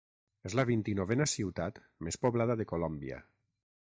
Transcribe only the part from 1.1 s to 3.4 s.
ciutat més poblada de Colòmbia.